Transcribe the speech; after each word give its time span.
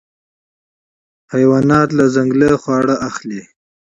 حیوانات 1.33 1.89
له 1.97 2.05
ځنګله 2.15 2.49
خواړه 2.61 2.95
اخلي. 3.09 3.41